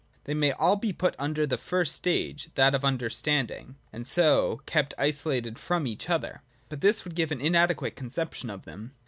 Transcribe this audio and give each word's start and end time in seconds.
They 0.23 0.33
may 0.33 0.51
all 0.53 0.75
| 0.75 0.77
be 0.77 0.93
put 0.93 1.13
under 1.19 1.45
the 1.45 1.59
first 1.59 1.93
stage, 1.93 2.49
that 2.55 2.73
of 2.73 2.83
understanding, 2.83 3.75
and 3.93 4.07
so 4.07 4.63
kept 4.65 4.95
isolated 4.97 5.59
from 5.59 5.85
each 5.85 6.09
other; 6.09 6.41
but 6.69 6.81
this 6.81 7.03
would 7.05 7.13
give 7.13 7.31
an 7.31 7.39
inadequate 7.39 7.95
conception 7.95 8.49
of 8.49 8.65
them. 8.65 8.95